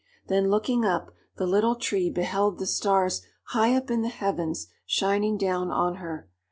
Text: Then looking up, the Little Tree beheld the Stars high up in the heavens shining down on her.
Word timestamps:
Then 0.29 0.49
looking 0.49 0.83
up, 0.83 1.11
the 1.37 1.45
Little 1.45 1.75
Tree 1.75 2.09
beheld 2.09 2.57
the 2.57 2.65
Stars 2.65 3.21
high 3.49 3.75
up 3.75 3.91
in 3.91 4.01
the 4.01 4.09
heavens 4.09 4.65
shining 4.87 5.37
down 5.37 5.69
on 5.69 5.97
her. 5.97 6.27